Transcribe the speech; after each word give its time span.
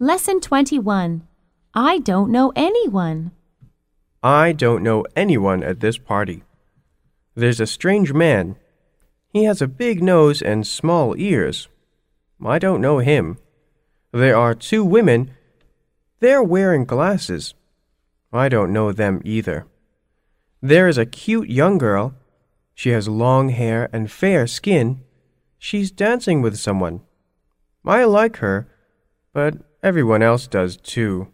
Lesson 0.00 0.38
21. 0.38 1.26
I 1.74 1.98
don't 1.98 2.30
know 2.30 2.52
anyone. 2.54 3.32
I 4.22 4.52
don't 4.52 4.84
know 4.84 5.04
anyone 5.16 5.64
at 5.64 5.80
this 5.80 5.98
party. 5.98 6.44
There's 7.34 7.58
a 7.58 7.66
strange 7.66 8.12
man. 8.12 8.54
He 9.32 9.42
has 9.42 9.60
a 9.60 9.66
big 9.66 10.00
nose 10.00 10.40
and 10.40 10.64
small 10.64 11.16
ears. 11.18 11.66
I 12.46 12.60
don't 12.60 12.80
know 12.80 12.98
him. 12.98 13.38
There 14.12 14.36
are 14.36 14.54
two 14.54 14.84
women. 14.84 15.32
They're 16.20 16.44
wearing 16.44 16.84
glasses. 16.84 17.54
I 18.32 18.48
don't 18.48 18.72
know 18.72 18.92
them 18.92 19.20
either. 19.24 19.66
There 20.62 20.86
is 20.86 20.96
a 20.96 21.06
cute 21.06 21.50
young 21.50 21.76
girl. 21.76 22.14
She 22.72 22.90
has 22.90 23.08
long 23.08 23.48
hair 23.48 23.90
and 23.92 24.08
fair 24.08 24.46
skin. 24.46 25.00
She's 25.58 25.90
dancing 25.90 26.40
with 26.40 26.56
someone. 26.56 27.00
I 27.84 28.04
like 28.04 28.36
her, 28.36 28.68
but 29.32 29.54
everyone 29.82 30.22
else 30.22 30.46
does 30.46 30.76
too. 30.76 31.28